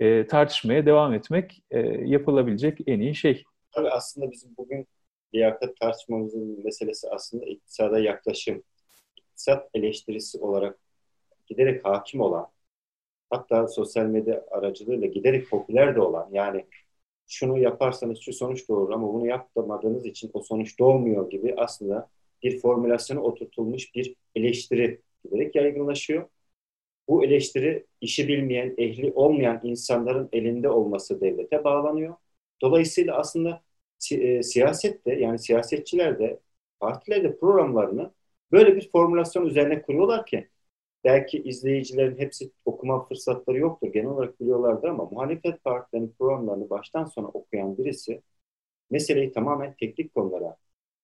e, 0.00 0.26
tartışmaya 0.26 0.86
devam 0.86 1.14
etmek 1.14 1.62
e, 1.70 1.80
yapılabilecek 2.04 2.78
en 2.86 3.00
iyi 3.00 3.14
şey. 3.14 3.44
Tabii 3.72 3.90
aslında 3.90 4.30
bizim 4.30 4.56
bugün 4.56 4.86
liyakat 5.34 5.76
tartışmamızın 5.76 6.64
meselesi 6.64 7.08
aslında 7.10 7.44
iktisada 7.44 7.98
yaklaşım. 7.98 8.62
İktisat 9.16 9.70
eleştirisi 9.74 10.38
olarak 10.38 10.78
giderek 11.46 11.84
hakim 11.84 12.20
olan, 12.20 12.46
hatta 13.30 13.68
sosyal 13.68 14.06
medya 14.06 14.44
aracılığıyla 14.50 15.06
giderek 15.06 15.50
popüler 15.50 15.96
de 15.96 16.00
olan, 16.00 16.28
yani 16.32 16.64
şunu 17.26 17.58
yaparsanız 17.58 18.18
şu 18.18 18.32
sonuç 18.32 18.68
doğurur 18.68 18.92
ama 18.92 19.14
bunu 19.14 19.26
yapmadığınız 19.26 20.06
için 20.06 20.30
o 20.34 20.42
sonuç 20.42 20.78
doğmuyor 20.78 21.30
gibi 21.30 21.54
aslında 21.56 22.08
bir 22.42 22.60
formülasyona 22.60 23.20
oturtulmuş 23.20 23.94
bir 23.94 24.14
eleştiri 24.34 25.00
giderek 25.24 25.54
yaygınlaşıyor. 25.54 26.28
Bu 27.08 27.24
eleştiri 27.24 27.86
işi 28.00 28.28
bilmeyen, 28.28 28.74
ehli 28.78 29.12
olmayan 29.12 29.60
insanların 29.62 30.28
elinde 30.32 30.68
olması 30.70 31.20
devlete 31.20 31.64
bağlanıyor. 31.64 32.14
Dolayısıyla 32.62 33.16
aslında 33.18 33.62
si- 33.98 34.22
e, 34.22 34.42
siyaset 34.42 35.06
de 35.06 35.12
yani 35.14 35.38
siyasetçiler 35.38 36.18
de 36.18 36.40
partiler 36.80 37.38
programlarını 37.38 38.10
böyle 38.52 38.76
bir 38.76 38.90
formülasyon 38.90 39.46
üzerine 39.46 39.82
kuruyorlar 39.82 40.26
ki 40.26 40.48
belki 41.04 41.42
izleyicilerin 41.42 42.18
hepsi 42.18 42.52
okuma 42.64 43.06
fırsatları 43.08 43.58
yoktur. 43.58 43.88
Genel 43.92 44.08
olarak 44.08 44.40
biliyorlardır 44.40 44.88
ama 44.88 45.04
muhalefet 45.04 45.64
partilerinin 45.64 46.14
programlarını 46.18 46.70
baştan 46.70 47.04
sona 47.04 47.28
okuyan 47.28 47.78
birisi 47.78 48.22
meseleyi 48.90 49.32
tamamen 49.32 49.74
teknik 49.80 50.14
konulara 50.14 50.56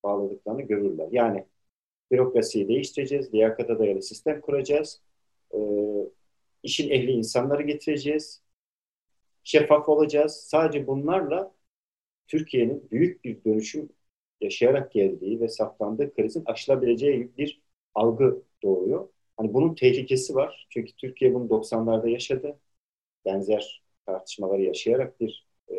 bağladıklarını 0.04 0.62
görürler. 0.62 1.08
Yani 1.12 1.44
bürokrasiyi 2.12 2.68
değiştireceğiz, 2.68 3.34
liyakata 3.34 3.78
dayalı 3.78 4.02
sistem 4.02 4.40
kuracağız, 4.40 5.02
e, 5.54 5.58
işin 6.62 6.90
ehli 6.90 7.10
insanları 7.10 7.62
getireceğiz, 7.62 8.42
şeffaf 9.44 9.88
olacağız. 9.88 10.32
Sadece 10.32 10.86
bunlarla 10.86 11.54
Türkiye'nin 12.28 12.90
büyük 12.90 13.24
bir 13.24 13.44
dönüşüm 13.44 13.88
yaşayarak 14.40 14.92
geldiği 14.92 15.40
ve 15.40 15.48
saptandığı 15.48 16.14
krizin 16.14 16.44
aşılabileceği 16.46 17.36
bir 17.38 17.62
algı 17.94 18.42
doğuyor. 18.62 19.08
Hani 19.36 19.54
bunun 19.54 19.74
tehlikesi 19.74 20.34
var. 20.34 20.66
Çünkü 20.70 20.92
Türkiye 20.96 21.34
bunu 21.34 21.50
90'larda 21.50 22.08
yaşadı. 22.08 22.58
Benzer 23.24 23.82
tartışmaları 24.06 24.62
yaşayarak 24.62 25.20
bir 25.20 25.46
e, 25.70 25.76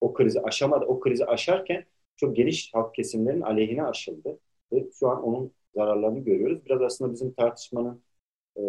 o 0.00 0.12
krizi 0.14 0.40
aşamadı. 0.40 0.84
O 0.84 1.00
krizi 1.00 1.26
aşarken 1.26 1.84
çok 2.16 2.36
geniş 2.36 2.74
halk 2.74 2.94
kesimlerin 2.94 3.40
aleyhine 3.40 3.84
aşıldı. 3.84 4.38
Ve 4.72 4.84
şu 5.00 5.08
an 5.08 5.22
onun 5.22 5.52
zararlarını 5.74 6.18
görüyoruz. 6.18 6.64
Biraz 6.66 6.82
aslında 6.82 7.12
bizim 7.12 7.32
tartışmanın 7.34 8.02
e, 8.56 8.62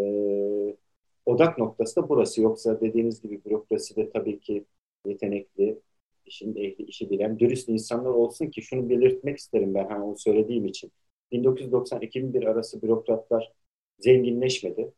odak 1.25 1.57
noktası 1.57 1.95
da 1.95 2.09
burası. 2.09 2.41
Yoksa 2.41 2.81
dediğiniz 2.81 3.21
gibi 3.21 3.45
bürokraside 3.45 4.09
tabii 4.09 4.39
ki 4.39 4.65
yetenekli, 5.05 5.79
işin 6.25 6.55
ehli, 6.55 6.83
işi 6.83 7.09
bilen, 7.09 7.39
dürüst 7.39 7.69
insanlar 7.69 8.09
olsun 8.09 8.47
ki 8.47 8.61
şunu 8.61 8.89
belirtmek 8.89 9.37
isterim 9.37 9.73
ben 9.75 9.87
hani 9.87 10.03
onu 10.03 10.17
söylediğim 10.17 10.65
için. 10.65 10.91
1990-2001 11.31 12.45
arası 12.45 12.81
bürokratlar 12.81 13.51
zenginleşmedi. 13.99 14.91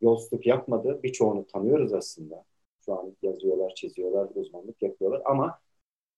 Yolsuzluk 0.00 0.46
yapmadı. 0.46 1.00
Birçoğunu 1.02 1.46
tanıyoruz 1.46 1.92
aslında. 1.92 2.44
Şu 2.84 2.92
an 2.92 3.16
yazıyorlar, 3.22 3.74
çiziyorlar, 3.74 4.28
uzmanlık 4.34 4.82
yapıyorlar 4.82 5.22
ama 5.24 5.60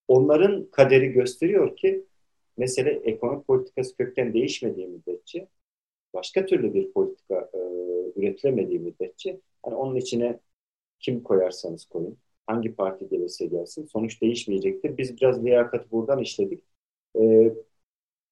onların 0.08 0.66
kaderi 0.70 1.12
gösteriyor 1.12 1.76
ki 1.76 2.04
mesele 2.56 2.90
ekonomik 2.90 3.46
politikası 3.46 3.96
kökten 3.96 4.34
değişmediği 4.34 4.86
müddetçe 4.86 5.48
başka 6.14 6.46
türlü 6.46 6.74
bir 6.74 6.92
politika 6.92 7.50
e, 7.54 7.58
üretilemediği 8.16 8.78
müddetçe 8.78 9.40
hani 9.62 9.74
onun 9.74 9.96
içine 9.96 10.40
kim 11.00 11.22
koyarsanız 11.22 11.84
koyun, 11.84 12.18
hangi 12.46 12.74
parti 12.74 13.08
gelirse 13.08 13.46
gelsin 13.46 13.86
sonuç 13.86 14.22
değişmeyecektir. 14.22 14.98
Biz 14.98 15.20
biraz 15.20 15.44
liyakatı 15.44 15.90
buradan 15.90 16.18
işledik. 16.18 16.64
E, 17.20 17.52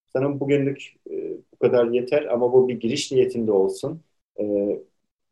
sanırım 0.06 0.40
bugünlük 0.40 0.96
e, 1.10 1.36
bu 1.52 1.58
kadar 1.58 1.86
yeter 1.86 2.24
ama 2.24 2.52
bu 2.52 2.68
bir 2.68 2.80
giriş 2.80 3.12
niyetinde 3.12 3.52
olsun. 3.52 4.02
E, 4.40 4.44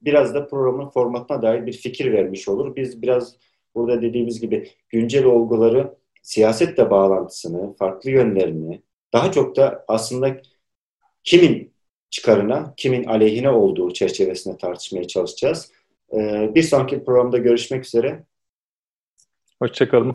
biraz 0.02 0.34
da 0.34 0.46
programın 0.46 0.88
formatına 0.88 1.42
dair 1.42 1.66
bir 1.66 1.72
fikir 1.72 2.12
vermiş 2.12 2.48
olur. 2.48 2.76
Biz 2.76 3.02
biraz 3.02 3.36
burada 3.74 4.02
dediğimiz 4.02 4.40
gibi 4.40 4.70
güncel 4.88 5.24
olguları 5.24 5.94
siyasetle 6.22 6.90
bağlantısını, 6.90 7.74
farklı 7.76 8.10
yönlerini, 8.10 8.82
daha 9.12 9.32
çok 9.32 9.56
da 9.56 9.84
aslında 9.88 10.40
kimin 11.24 11.75
çıkarına, 12.10 12.74
kimin 12.76 13.04
aleyhine 13.04 13.50
olduğu 13.50 13.92
çerçevesinde 13.92 14.58
tartışmaya 14.58 15.06
çalışacağız. 15.08 15.72
Ee, 16.12 16.50
bir 16.54 16.62
sonraki 16.62 17.04
programda 17.04 17.38
görüşmek 17.38 17.86
üzere. 17.86 18.24
Hoşçakalın. 19.58 20.14